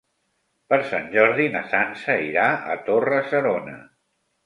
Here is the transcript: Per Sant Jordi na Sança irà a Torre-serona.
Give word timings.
Per 0.73 0.79
Sant 0.93 1.05
Jordi 1.17 1.47
na 1.57 1.63
Sança 1.75 2.17
irà 2.33 2.49
a 2.75 2.81
Torre-serona. 2.91 3.81